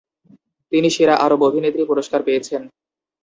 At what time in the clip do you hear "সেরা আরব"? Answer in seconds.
0.95-1.41